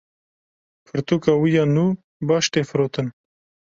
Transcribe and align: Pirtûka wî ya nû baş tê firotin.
Pirtûka 0.85 1.33
wî 1.41 1.49
ya 1.57 1.65
nû 1.75 1.85
baş 2.27 2.45
tê 2.53 2.61
firotin. 2.69 3.07